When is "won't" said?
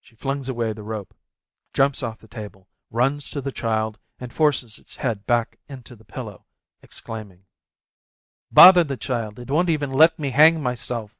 9.52-9.70